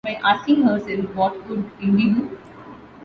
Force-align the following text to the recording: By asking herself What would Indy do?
By 0.03 0.13
asking 0.23 0.63
herself 0.63 1.13
What 1.13 1.47
would 1.47 1.69
Indy 1.79 2.11
do? 2.11 2.35